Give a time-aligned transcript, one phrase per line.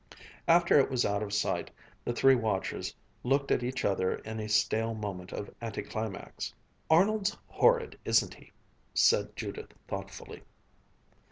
[0.47, 1.69] After it was out of sight
[2.03, 6.51] the three watchers looked at each other in a stale moment of anticlimax.
[6.89, 8.51] "Arnold's horrid, isn't he?"
[8.95, 10.41] said Judith thoughtfully.